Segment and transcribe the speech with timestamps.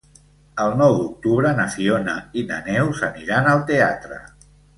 [0.61, 4.21] El nou d'octubre na Fiona i na Neus aniran al teatre.